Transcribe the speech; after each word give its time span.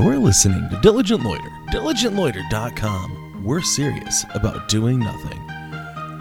You're 0.00 0.16
listening 0.16 0.68
to 0.70 0.76
Diligent 0.80 1.24
Loiter, 1.24 1.50
diligentloiter.com. 1.72 3.42
We're 3.44 3.60
serious 3.60 4.24
about 4.32 4.68
doing 4.68 5.00
nothing. 5.00 5.44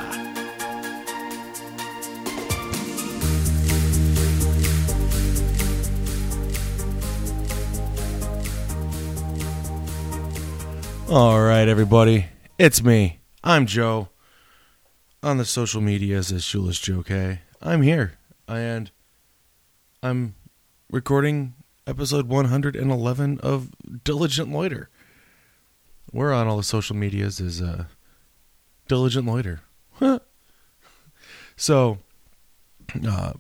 All 11.10 11.40
right, 11.40 11.66
everybody. 11.66 12.26
It's 12.56 12.84
me. 12.84 13.18
I'm 13.42 13.66
Joe. 13.66 14.10
On 15.24 15.38
the 15.38 15.44
social 15.44 15.80
medias 15.80 16.30
as 16.30 16.44
Shoeless 16.44 16.78
Joe 16.78 17.02
K. 17.02 17.40
I'm 17.60 17.82
here. 17.82 18.12
And 18.46 18.92
I'm 20.04 20.36
recording 20.88 21.54
episode 21.84 22.28
111 22.28 23.40
of 23.40 23.70
Diligent 24.04 24.52
Loiter. 24.52 24.88
We're 26.12 26.32
on 26.32 26.46
all 26.46 26.58
the 26.58 26.62
social 26.62 26.94
medias 26.94 27.40
as 27.40 27.60
uh, 27.60 27.86
Diligent 28.86 29.26
Loiter. 29.26 29.62
so, 31.56 31.98
uh, 33.04 33.32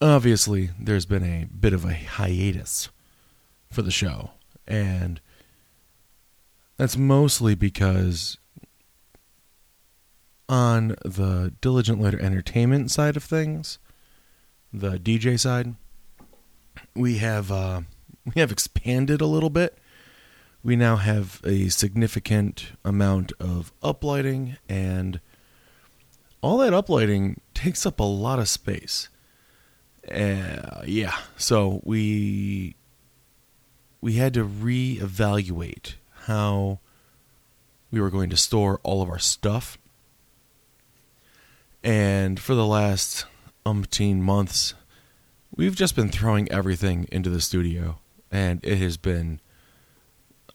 obviously, 0.00 0.70
there's 0.78 1.06
been 1.06 1.24
a 1.24 1.46
bit 1.46 1.72
of 1.72 1.84
a 1.84 1.92
hiatus 1.92 2.88
for 3.68 3.82
the 3.82 3.90
show. 3.90 4.30
And 4.68 5.20
that's 6.80 6.96
mostly 6.96 7.54
because 7.54 8.38
on 10.48 10.96
the 11.04 11.52
Diligent 11.60 12.00
Loiter 12.00 12.18
Entertainment 12.18 12.90
side 12.90 13.18
of 13.18 13.22
things, 13.22 13.78
the 14.72 14.92
DJ 14.92 15.38
side, 15.38 15.74
we 16.96 17.18
have 17.18 17.52
uh, 17.52 17.82
we 18.24 18.40
have 18.40 18.50
expanded 18.50 19.20
a 19.20 19.26
little 19.26 19.50
bit. 19.50 19.76
We 20.62 20.74
now 20.74 20.96
have 20.96 21.42
a 21.44 21.68
significant 21.68 22.72
amount 22.82 23.32
of 23.38 23.74
uplighting, 23.82 24.56
and 24.66 25.20
all 26.40 26.56
that 26.58 26.72
uplighting 26.72 27.40
takes 27.52 27.84
up 27.84 28.00
a 28.00 28.04
lot 28.04 28.38
of 28.38 28.48
space. 28.48 29.10
Uh, 30.10 30.80
yeah, 30.86 31.18
so 31.36 31.82
we 31.84 32.74
we 34.00 34.14
had 34.14 34.32
to 34.32 34.46
reevaluate 34.46 35.96
how 36.26 36.80
we 37.90 38.00
were 38.00 38.10
going 38.10 38.30
to 38.30 38.36
store 38.36 38.80
all 38.82 39.02
of 39.02 39.08
our 39.08 39.18
stuff. 39.18 39.78
And 41.82 42.38
for 42.38 42.54
the 42.54 42.66
last 42.66 43.24
umpteen 43.64 44.18
months, 44.18 44.74
we've 45.54 45.74
just 45.74 45.96
been 45.96 46.08
throwing 46.08 46.50
everything 46.52 47.08
into 47.10 47.30
the 47.30 47.40
studio. 47.40 47.98
And 48.30 48.60
it 48.62 48.76
has 48.78 48.96
been, 48.96 49.40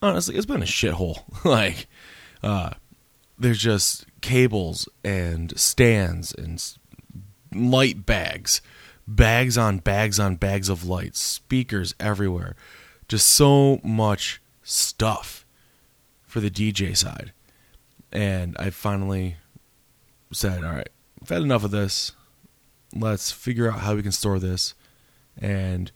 honestly, 0.00 0.36
it's 0.36 0.46
been 0.46 0.62
a 0.62 0.66
shithole. 0.66 1.22
like, 1.44 1.88
uh, 2.42 2.70
there's 3.38 3.58
just 3.58 4.06
cables 4.20 4.88
and 5.04 5.58
stands 5.58 6.32
and 6.32 6.62
light 7.52 8.06
bags, 8.06 8.62
bags 9.06 9.58
on 9.58 9.78
bags 9.78 10.18
on 10.18 10.36
bags 10.36 10.68
of 10.68 10.86
lights, 10.86 11.20
speakers 11.20 11.94
everywhere. 12.00 12.56
Just 13.08 13.28
so 13.28 13.80
much 13.84 14.40
stuff 14.62 15.45
for 16.36 16.40
the 16.40 16.50
DJ 16.50 16.94
side. 16.94 17.32
And 18.12 18.58
I 18.58 18.68
finally 18.68 19.36
said, 20.34 20.64
all 20.64 20.72
right, 20.72 20.90
I've 21.22 21.30
had 21.30 21.40
enough 21.40 21.64
of 21.64 21.70
this. 21.70 22.12
Let's 22.94 23.32
figure 23.32 23.72
out 23.72 23.78
how 23.78 23.94
we 23.94 24.02
can 24.02 24.12
store 24.12 24.38
this. 24.38 24.74
And 25.40 25.90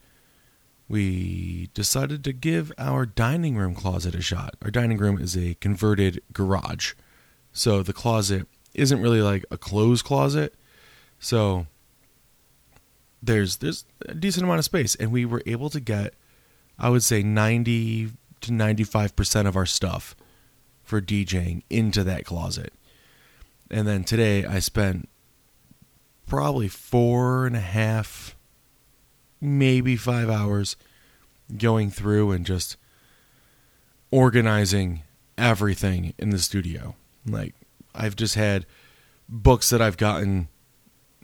we 0.89 1.69
decided 1.75 2.25
to 2.25 2.33
give 2.33 2.73
our 2.78 3.05
dining 3.05 3.55
room 3.55 3.75
closet 3.75 4.15
a 4.15 4.23
shot. 4.23 4.55
Our 4.62 4.71
dining 4.71 4.97
room 4.97 5.21
is 5.21 5.37
a 5.37 5.56
converted 5.61 6.23
garage. 6.33 6.95
So 7.53 7.83
the 7.83 7.93
closet 7.93 8.49
isn't 8.72 9.03
really 9.03 9.21
like 9.21 9.45
a 9.51 9.59
closed 9.59 10.07
closet. 10.07 10.55
So 11.19 11.67
there's 13.22 13.59
there's 13.59 13.84
a 14.09 14.15
decent 14.15 14.45
amount 14.45 14.61
of 14.61 14.65
space 14.65 14.95
and 14.95 15.12
we 15.12 15.27
were 15.27 15.43
able 15.45 15.69
to 15.69 15.81
get 15.81 16.15
I 16.78 16.89
would 16.89 17.03
say 17.03 17.22
90 17.22 18.12
to 18.41 18.51
95% 18.51 19.47
of 19.47 19.55
our 19.55 19.67
stuff 19.67 20.17
for 20.91 21.01
DJing 21.01 21.62
into 21.71 22.03
that 22.03 22.25
closet. 22.25 22.75
And 23.71 23.87
then 23.87 24.03
today 24.03 24.45
I 24.45 24.59
spent 24.59 25.09
probably 26.27 26.67
four 26.67 27.47
and 27.47 27.55
a 27.55 27.61
half, 27.61 28.34
maybe 29.41 29.95
five 29.95 30.28
hours 30.28 30.75
going 31.56 31.93
through 31.93 32.33
and 32.33 32.45
just 32.45 32.77
organizing 34.11 35.05
everything 35.39 36.12
in 36.19 36.31
the 36.31 36.41
studio. 36.41 36.97
Like, 37.25 37.55
I've 37.95 38.17
just 38.17 38.34
had 38.34 38.67
books 39.28 39.71
that 39.71 39.81
I've 39.81 39.97
gotten 39.97 40.49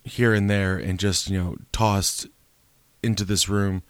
here 0.04 0.33
and 0.33 0.48
there 0.48 0.78
and 0.78 0.97
just, 0.97 1.28
you 1.28 1.43
know, 1.43 1.56
tossed 1.72 2.28
into 3.03 3.25
this 3.25 3.48
room 3.48 3.83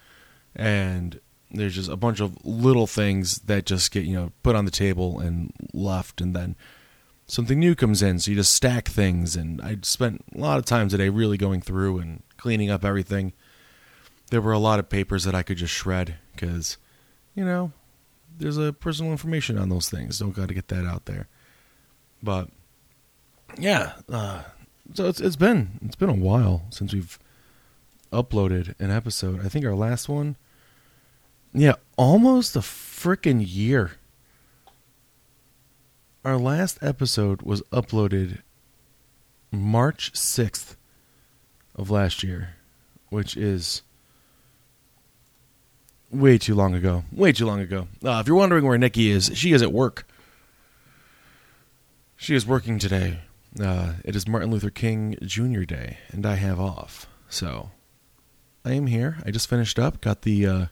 and 0.55 1.21
there's 1.51 1.75
just 1.75 1.91
a 1.91 1.97
bunch 1.97 2.21
of 2.21 2.45
little 2.45 2.87
things 2.87 3.39
that 3.41 3.67
just 3.67 3.91
get 3.91 4.05
you 4.05 4.15
know 4.15 4.33
put 4.43 4.57
on 4.57 4.65
the 4.65 4.71
table 4.71 5.21
and 5.21 5.53
left 5.73 6.21
and 6.21 6.35
then 6.35 6.57
something 7.27 7.59
new 7.59 7.75
comes 7.75 8.03
in. 8.03 8.19
So 8.19 8.31
you 8.31 8.37
just 8.37 8.55
stack 8.55 8.89
things 8.89 9.37
and 9.37 9.61
i 9.61 9.79
spent 9.83 10.25
a 10.35 10.39
lot 10.39 10.59
of 10.59 10.65
time 10.65 10.89
today 10.89 11.09
really 11.09 11.37
going 11.37 11.61
through 11.61 11.99
and 11.99 12.23
cleaning 12.37 12.71
up 12.71 12.85
everything. 12.85 13.33
There 14.31 14.41
were 14.41 14.53
a 14.53 14.59
lot 14.59 14.79
of 14.79 14.89
papers 14.89 15.25
that 15.25 15.35
i 15.35 15.43
could 15.43 15.57
just 15.57 15.75
shred 15.75 16.17
because 16.35 16.77
you 17.35 17.45
know 17.45 17.73
there's 18.39 18.59
a 18.59 18.73
personal 18.73 19.13
information 19.13 19.57
on 19.59 19.69
those 19.69 19.89
things. 19.89 20.19
Don't 20.19 20.35
got 20.35 20.49
to 20.49 20.55
get 20.55 20.69
that 20.69 20.85
out 20.85 21.07
there. 21.07 21.29
But 22.23 22.49
yeah 23.59 23.93
uh, 24.11 24.43
so 24.95 25.09
it's, 25.09 25.21
it's 25.21 25.37
been 25.37 25.79
it's 25.85 25.97
been 25.97 26.11
a 26.11 26.15
while 26.15 26.65
since 26.71 26.93
we've 26.93 27.19
uploaded 28.13 28.75
an 28.79 28.91
episode. 28.91 29.45
I 29.45 29.49
think 29.49 29.65
our 29.65 29.75
last 29.75 30.09
one 30.09 30.37
yeah, 31.57 31.75
almost 31.97 32.55
a 32.55 32.61
freaking 32.61 33.43
year. 33.43 33.93
Our 36.23 36.37
last 36.37 36.79
episode 36.83 37.43
was 37.43 37.63
uploaded 37.73 38.43
March 39.51 40.13
6th 40.13 40.77
of 41.75 41.91
last 41.91 42.23
year, 42.23 42.57
which 43.09 43.37
is 43.37 43.83
way 46.11 46.37
too 46.37 46.55
long 46.55 46.75
ago. 46.75 47.05
Way 47.11 47.33
too 47.33 47.47
long 47.47 47.61
ago. 47.61 47.89
Uh, 48.05 48.19
if 48.21 48.27
you're 48.27 48.37
wondering 48.37 48.67
where 48.67 48.77
Nikki 48.77 49.11
is, 49.11 49.31
she 49.35 49.53
is 49.53 49.63
at 49.63 49.73
work. 49.73 50.07
She 52.17 52.35
is 52.35 52.47
working 52.47 52.79
today. 52.79 53.21
Uh, 53.59 53.95
it 54.05 54.15
is 54.15 54.29
Martin 54.29 54.51
Luther 54.51 54.71
King 54.71 55.17
Jr. 55.23 55.63
Day, 55.63 55.99
and 56.11 56.27
I 56.27 56.35
have 56.35 56.61
off. 56.61 57.07
So 57.31 57.71
I 58.63 58.73
am 58.73 58.89
here. 58.89 59.19
I 59.25 59.31
just 59.31 59.49
finished 59.49 59.79
up, 59.79 60.03
got 60.03 60.23
the 60.23 60.47
uh, 60.47 60.67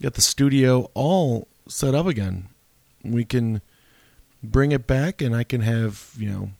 get 0.00 0.14
the 0.14 0.20
studio 0.20 0.90
all 0.94 1.48
set 1.68 1.94
up 1.94 2.06
again. 2.06 2.48
We 3.04 3.24
can 3.24 3.60
bring 4.42 4.72
it 4.72 4.86
back, 4.86 5.20
and 5.22 5.34
I 5.34 5.44
can 5.44 5.60
have 5.60 6.12
you 6.16 6.30
know 6.30 6.50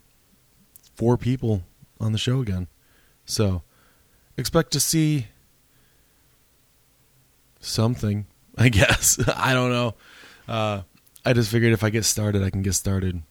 four 0.95 1.17
people 1.17 1.63
on 1.99 2.13
the 2.13 2.19
show 2.19 2.41
again. 2.41 2.69
So 3.25 3.63
expect 4.37 4.73
to 4.73 4.81
see 4.81 5.29
something. 7.61 8.27
I 8.57 8.69
guess 8.71 9.19
I 9.35 9.53
don't 9.53 9.71
know. 9.71 9.95
Uh, 10.49 10.83
I 11.25 11.33
just 11.33 11.51
figured 11.51 11.73
if 11.73 11.85
I 11.85 11.91
get 11.91 12.05
started, 12.05 12.43
I 12.43 12.51
can 12.51 12.63
get 12.63 12.75
started. 12.75 13.23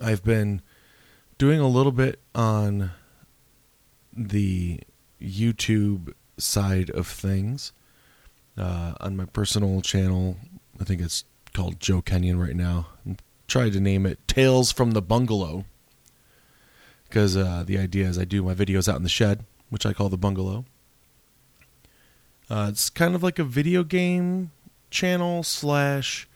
I've 0.00 0.22
been 0.22 0.62
doing 1.38 1.58
a 1.60 1.66
little 1.66 1.92
bit 1.92 2.20
on 2.34 2.92
the 4.12 4.80
YouTube 5.20 6.12
side 6.38 6.90
of 6.90 7.06
things 7.06 7.72
uh, 8.60 8.94
on 9.00 9.16
my 9.16 9.24
personal 9.24 9.80
channel. 9.80 10.36
I 10.80 10.84
think 10.84 11.00
it's 11.00 11.24
called 11.54 11.80
Joe 11.80 12.02
Kenyon 12.02 12.38
right 12.38 12.54
now. 12.54 12.88
I'm 13.06 13.16
trying 13.48 13.72
to 13.72 13.80
name 13.80 14.06
it 14.06 14.18
Tales 14.28 14.70
from 14.70 14.92
the 14.92 15.02
Bungalow 15.02 15.64
because 17.08 17.36
uh, 17.36 17.64
the 17.66 17.78
idea 17.78 18.06
is 18.06 18.18
I 18.18 18.24
do 18.24 18.42
my 18.42 18.54
videos 18.54 18.88
out 18.88 18.96
in 18.96 19.02
the 19.02 19.08
shed, 19.08 19.44
which 19.70 19.84
I 19.84 19.92
call 19.92 20.08
the 20.08 20.16
bungalow. 20.16 20.64
Uh, 22.48 22.68
it's 22.70 22.88
kind 22.88 23.14
of 23.14 23.22
like 23.22 23.38
a 23.38 23.44
video 23.44 23.82
game 23.82 24.52
channel 24.90 25.42
slash 25.42 26.28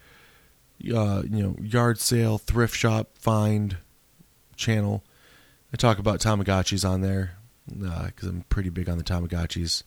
uh, 0.93 1.23
you 1.29 1.43
know 1.43 1.56
yard 1.61 2.00
sale, 2.00 2.38
thrift 2.38 2.77
shop, 2.77 3.17
find 3.19 3.77
channel. 4.56 5.05
I 5.73 5.77
talk 5.77 5.99
about 5.99 6.20
Tamagotchis 6.20 6.88
on 6.88 7.03
there 7.03 7.37
because 7.67 8.25
uh, 8.25 8.31
I'm 8.31 8.44
pretty 8.49 8.70
big 8.70 8.88
on 8.88 8.99
the 8.99 9.05
Tamagotchis 9.05 9.85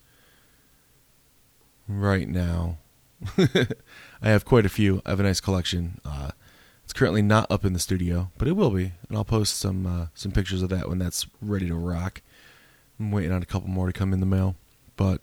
right 1.88 2.28
now. 2.28 2.78
I 3.38 4.30
have 4.30 4.46
quite 4.46 4.66
a 4.66 4.70
few. 4.70 5.02
I 5.06 5.12
have 5.12 5.20
a 5.20 5.24
nice 5.24 5.40
collection. 5.40 6.00
Uh, 6.06 6.32
it's 6.84 6.94
currently 6.94 7.22
not 7.22 7.52
up 7.52 7.66
in 7.66 7.74
the 7.74 7.80
studio, 7.80 8.32
but 8.38 8.48
it 8.48 8.56
will 8.56 8.70
be, 8.70 8.94
and 9.08 9.18
I'll 9.18 9.26
post 9.26 9.58
some 9.58 9.86
uh, 9.86 10.06
some 10.14 10.32
pictures 10.32 10.62
of 10.62 10.70
that 10.70 10.88
when 10.88 11.00
that's 11.00 11.28
ready 11.42 11.68
to 11.68 11.76
rock. 11.76 12.22
I'm 13.00 13.12
waiting 13.12 13.32
on 13.32 13.42
a 13.42 13.46
couple 13.46 13.70
more 13.70 13.88
to 13.88 13.94
come 13.94 14.14
in 14.14 14.20
the 14.20 14.26
mail, 14.26 14.56
but 14.96 15.22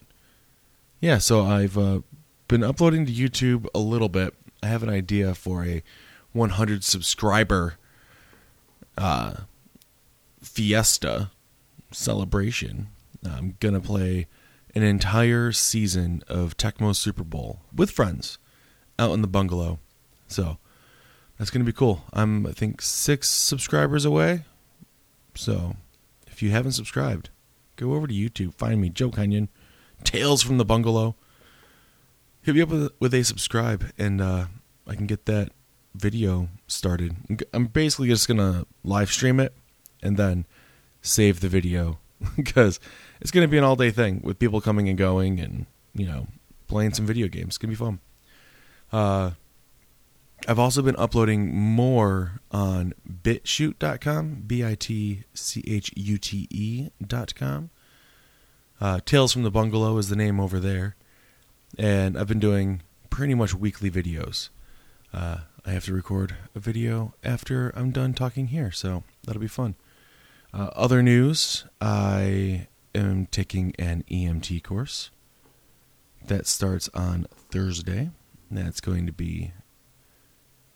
yeah. 1.00 1.19
So 1.19 1.43
I've 1.43 1.78
uh, 1.78 2.00
been 2.49 2.62
uploading 2.62 3.06
to 3.06 3.12
YouTube 3.12 3.67
a 3.75 3.78
little 3.78 4.08
bit. 4.08 4.34
I 4.62 4.67
have 4.67 4.82
an 4.82 4.90
idea 4.90 5.34
for 5.34 5.64
a 5.64 5.82
100 6.32 6.84
subscriber 6.84 7.75
uh, 8.99 9.34
fiesta 10.43 11.31
celebration. 11.93 12.88
I'm 13.25 13.56
gonna 13.60 13.81
play 13.81 14.26
an 14.74 14.82
entire 14.82 15.52
season 15.52 16.22
of 16.28 16.56
Tecmo 16.56 16.94
Super 16.94 17.24
Bowl 17.24 17.60
with 17.74 17.90
friends 17.90 18.38
out 18.98 19.12
in 19.12 19.22
the 19.22 19.28
bungalow. 19.28 19.78
So 20.26 20.58
that's 21.38 21.50
going 21.50 21.64
to 21.64 21.70
be 21.70 21.76
cool. 21.76 22.04
I'm, 22.12 22.46
I 22.46 22.52
think, 22.52 22.82
six 22.82 23.28
subscribers 23.28 24.04
away. 24.04 24.44
So 25.34 25.76
if 26.26 26.42
you 26.42 26.50
haven't 26.50 26.72
subscribed, 26.72 27.30
go 27.76 27.94
over 27.94 28.06
to 28.06 28.14
YouTube, 28.14 28.54
find 28.54 28.80
me, 28.80 28.88
Joe 28.88 29.10
Kenyon, 29.10 29.48
Tales 30.02 30.42
from 30.42 30.58
the 30.58 30.64
Bungalow. 30.64 31.14
Hit 32.42 32.54
me 32.54 32.62
up 32.62 32.68
with, 32.68 32.92
with 33.00 33.14
a 33.14 33.22
subscribe, 33.22 33.90
and 33.96 34.20
uh, 34.20 34.46
I 34.86 34.94
can 34.94 35.06
get 35.06 35.26
that 35.26 35.50
video 35.94 36.48
started. 36.66 37.16
I'm 37.52 37.66
basically 37.66 38.08
just 38.08 38.28
going 38.28 38.38
to 38.38 38.66
live 38.82 39.10
stream 39.10 39.40
it 39.40 39.54
and 40.02 40.16
then 40.16 40.46
save 41.00 41.40
the 41.40 41.48
video 41.48 41.98
because 42.36 42.80
it's 43.20 43.30
going 43.30 43.46
to 43.46 43.50
be 43.50 43.58
an 43.58 43.64
all 43.64 43.76
day 43.76 43.90
thing 43.90 44.20
with 44.22 44.38
people 44.38 44.60
coming 44.60 44.88
and 44.88 44.98
going 44.98 45.40
and, 45.40 45.66
you 45.94 46.06
know, 46.06 46.26
playing 46.66 46.92
some 46.94 47.06
video 47.06 47.28
games. 47.28 47.48
It's 47.48 47.58
going 47.58 47.74
to 47.74 47.78
be 47.78 47.84
fun. 47.84 48.00
Uh, 48.92 49.32
I've 50.46 50.58
also 50.58 50.82
been 50.82 50.96
uploading 50.96 51.54
more 51.54 52.40
on 52.50 52.92
bitchute.com, 53.08 54.44
B 54.46 54.64
I 54.64 54.74
T 54.74 55.24
C 55.32 55.64
H 55.66 55.90
U 55.96 56.18
T 56.18 56.46
E.com. 56.50 57.70
Uh, 58.80 59.00
Tales 59.04 59.32
from 59.32 59.42
the 59.42 59.50
Bungalow 59.50 59.96
is 59.98 60.08
the 60.08 60.16
name 60.16 60.38
over 60.38 60.60
there. 60.60 60.96
And 61.78 62.18
I've 62.18 62.28
been 62.28 62.40
doing 62.40 62.82
pretty 63.08 63.34
much 63.34 63.54
weekly 63.54 63.90
videos. 63.90 64.50
Uh, 65.12 65.38
I 65.64 65.70
have 65.70 65.84
to 65.86 65.94
record 65.94 66.36
a 66.54 66.58
video 66.58 67.14
after 67.22 67.72
I'm 67.74 67.90
done 67.90 68.12
talking 68.12 68.48
here, 68.48 68.70
so 68.70 69.04
that'll 69.24 69.40
be 69.40 69.48
fun. 69.48 69.76
Uh, 70.54 70.70
other 70.76 71.02
news 71.02 71.64
I 71.80 72.68
am 72.94 73.26
taking 73.26 73.74
an 73.76 74.04
EMT 74.08 74.62
course 74.62 75.10
that 76.24 76.46
starts 76.46 76.88
on 76.94 77.26
Thursday. 77.50 78.10
That's 78.52 78.80
going 78.80 79.04
to 79.06 79.12
be 79.12 79.50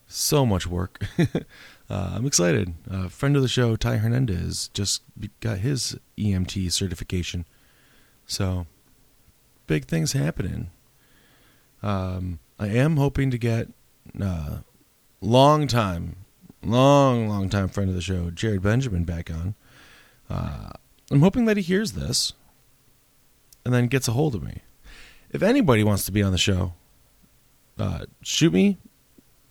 so 0.08 0.44
much 0.44 0.66
work. 0.66 1.00
uh, 1.18 2.12
I'm 2.12 2.26
excited. 2.26 2.74
A 2.90 3.08
friend 3.08 3.36
of 3.36 3.42
the 3.42 3.46
show, 3.46 3.76
Ty 3.76 3.98
Hernandez, 3.98 4.68
just 4.74 5.02
got 5.38 5.58
his 5.58 5.96
EMT 6.16 6.72
certification. 6.72 7.46
So, 8.26 8.66
big 9.68 9.84
things 9.84 10.10
happening. 10.10 10.70
Um, 11.84 12.40
I 12.58 12.66
am 12.66 12.96
hoping 12.96 13.30
to 13.30 13.38
get 13.38 13.68
uh, 14.20 14.58
long 15.20 15.68
time, 15.68 16.16
long, 16.64 17.28
long 17.28 17.48
time 17.48 17.68
friend 17.68 17.88
of 17.88 17.94
the 17.94 18.02
show, 18.02 18.30
Jared 18.30 18.62
Benjamin, 18.62 19.04
back 19.04 19.30
on. 19.30 19.54
Uh, 20.28 20.70
I'm 21.10 21.20
hoping 21.20 21.46
that 21.46 21.56
he 21.56 21.62
hears 21.62 21.92
this 21.92 22.32
and 23.64 23.72
then 23.72 23.86
gets 23.86 24.08
a 24.08 24.12
hold 24.12 24.34
of 24.34 24.42
me. 24.42 24.62
If 25.30 25.42
anybody 25.42 25.84
wants 25.84 26.04
to 26.06 26.12
be 26.12 26.22
on 26.22 26.32
the 26.32 26.38
show, 26.38 26.74
uh, 27.78 28.06
shoot 28.22 28.52
me 28.52 28.78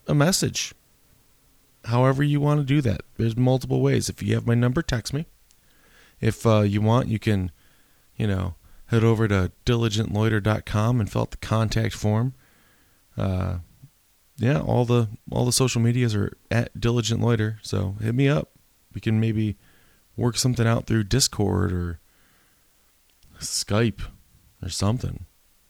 a 0.06 0.14
message. 0.14 0.74
However, 1.84 2.22
you 2.22 2.40
want 2.40 2.60
to 2.60 2.66
do 2.66 2.80
that. 2.82 3.02
There's 3.16 3.36
multiple 3.36 3.80
ways. 3.80 4.08
If 4.08 4.22
you 4.22 4.34
have 4.34 4.46
my 4.46 4.54
number, 4.54 4.82
text 4.82 5.14
me. 5.14 5.26
If 6.20 6.46
uh, 6.46 6.60
you 6.60 6.80
want, 6.80 7.08
you 7.08 7.18
can, 7.18 7.52
you 8.16 8.26
know, 8.26 8.54
head 8.86 9.04
over 9.04 9.28
to 9.28 9.52
diligentloiter.com 9.64 11.00
and 11.00 11.10
fill 11.10 11.22
out 11.22 11.30
the 11.30 11.36
contact 11.36 11.94
form. 11.94 12.34
Uh, 13.16 13.58
yeah, 14.36 14.60
all 14.60 14.84
the 14.84 15.08
all 15.30 15.44
the 15.44 15.52
social 15.52 15.80
medias 15.80 16.14
are 16.14 16.32
at 16.50 16.74
diligentloiter. 16.78 17.58
So 17.62 17.96
hit 18.00 18.14
me 18.14 18.28
up. 18.28 18.50
We 18.94 19.00
can 19.00 19.20
maybe 19.20 19.56
work 20.18 20.36
something 20.36 20.66
out 20.66 20.86
through 20.86 21.04
Discord 21.04 21.72
or 21.72 22.00
Skype 23.38 24.02
or 24.62 24.68
something. 24.68 25.24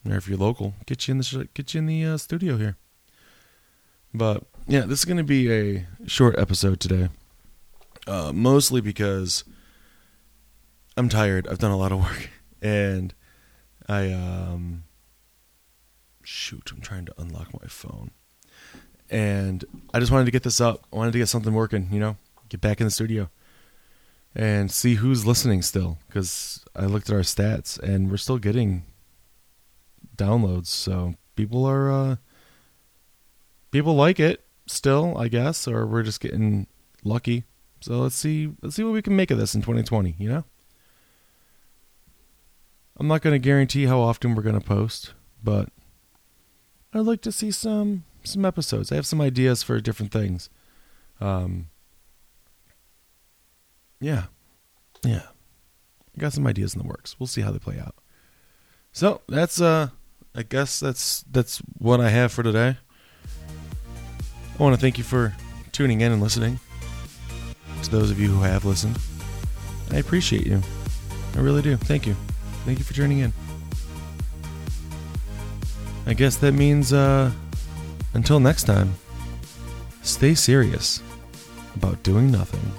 Or 0.05 0.15
if 0.15 0.27
you're 0.27 0.37
local, 0.37 0.73
get 0.85 1.07
you 1.07 1.13
in 1.13 1.17
the 1.19 1.47
get 1.53 1.73
you 1.73 1.79
in 1.79 1.85
the 1.85 2.03
uh, 2.03 2.17
studio 2.17 2.57
here. 2.57 2.77
But 4.13 4.43
yeah, 4.67 4.81
this 4.81 4.99
is 4.99 5.05
going 5.05 5.17
to 5.17 5.23
be 5.23 5.51
a 5.51 5.85
short 6.07 6.37
episode 6.39 6.79
today. 6.79 7.09
Uh, 8.07 8.31
mostly 8.33 8.81
because 8.81 9.43
I'm 10.97 11.09
tired. 11.09 11.47
I've 11.47 11.59
done 11.59 11.71
a 11.71 11.77
lot 11.77 11.91
of 11.91 11.99
work, 11.99 12.29
and 12.61 13.13
I 13.87 14.11
um 14.11 14.83
shoot, 16.23 16.71
I'm 16.71 16.81
trying 16.81 17.05
to 17.05 17.13
unlock 17.19 17.53
my 17.53 17.67
phone, 17.67 18.11
and 19.09 19.63
I 19.93 19.99
just 19.99 20.11
wanted 20.11 20.25
to 20.25 20.31
get 20.31 20.43
this 20.43 20.59
up. 20.61 20.87
I 20.91 20.95
wanted 20.95 21.11
to 21.11 21.19
get 21.19 21.27
something 21.27 21.53
working. 21.53 21.89
You 21.91 21.99
know, 21.99 22.17
get 22.47 22.61
back 22.61 22.79
in 22.79 22.87
the 22.87 22.91
studio 22.91 23.29
and 24.35 24.71
see 24.71 24.95
who's 24.95 25.25
listening 25.25 25.61
still 25.61 25.97
because 26.07 26.63
I 26.75 26.85
looked 26.85 27.09
at 27.09 27.15
our 27.15 27.21
stats 27.21 27.79
and 27.79 28.09
we're 28.09 28.17
still 28.17 28.37
getting 28.37 28.85
downloads. 30.15 30.67
So 30.67 31.15
people 31.35 31.65
are 31.65 31.91
uh, 31.91 32.15
people 33.71 33.95
like 33.95 34.19
it 34.19 34.45
still, 34.67 35.17
I 35.17 35.27
guess, 35.27 35.67
or 35.67 35.85
we're 35.85 36.03
just 36.03 36.21
getting 36.21 36.67
lucky. 37.03 37.43
So 37.81 37.99
let's 37.99 38.15
see 38.15 38.51
let's 38.61 38.75
see 38.75 38.83
what 38.83 38.93
we 38.93 39.01
can 39.01 39.15
make 39.15 39.31
of 39.31 39.37
this 39.37 39.55
in 39.55 39.61
2020, 39.61 40.15
you 40.17 40.29
know? 40.29 40.43
I'm 42.97 43.07
not 43.07 43.21
going 43.21 43.33
to 43.33 43.39
guarantee 43.39 43.85
how 43.85 44.01
often 44.01 44.35
we're 44.35 44.43
going 44.43 44.59
to 44.59 44.65
post, 44.65 45.13
but 45.41 45.69
I'd 46.93 46.99
like 46.99 47.21
to 47.21 47.31
see 47.31 47.51
some 47.51 48.03
some 48.23 48.45
episodes. 48.45 48.91
I 48.91 48.95
have 48.95 49.07
some 49.07 49.21
ideas 49.21 49.63
for 49.63 49.79
different 49.79 50.11
things. 50.11 50.49
Um 51.19 51.67
yeah. 53.99 54.25
Yeah. 55.03 55.23
I 56.15 56.19
got 56.19 56.33
some 56.33 56.47
ideas 56.47 56.73
in 56.73 56.81
the 56.81 56.87
works. 56.87 57.15
We'll 57.19 57.27
see 57.27 57.41
how 57.41 57.51
they 57.51 57.59
play 57.59 57.79
out. 57.79 57.95
So, 58.91 59.21
that's 59.27 59.61
uh 59.61 59.89
I 60.35 60.43
guess 60.43 60.79
that's 60.79 61.23
that's 61.31 61.57
what 61.77 61.99
I 61.99 62.09
have 62.09 62.31
for 62.31 62.43
today. 62.43 62.77
I 64.59 64.63
want 64.63 64.75
to 64.75 64.81
thank 64.81 64.97
you 64.97 65.03
for 65.03 65.33
tuning 65.71 66.01
in 66.01 66.11
and 66.11 66.21
listening. 66.21 66.59
To 67.83 67.89
those 67.89 68.11
of 68.11 68.19
you 68.19 68.27
who 68.27 68.41
have 68.41 68.65
listened, 68.65 68.99
I 69.91 69.97
appreciate 69.97 70.45
you. 70.45 70.61
I 71.35 71.39
really 71.39 71.61
do. 71.61 71.77
Thank 71.77 72.05
you. 72.05 72.15
Thank 72.65 72.77
you 72.77 72.83
for 72.83 72.93
tuning 72.93 73.19
in. 73.19 73.33
I 76.05 76.13
guess 76.13 76.35
that 76.37 76.53
means 76.53 76.91
uh, 76.91 77.31
until 78.13 78.39
next 78.39 78.63
time, 78.63 78.93
stay 80.01 80.35
serious 80.35 81.01
about 81.75 82.03
doing 82.03 82.31
nothing. 82.31 82.71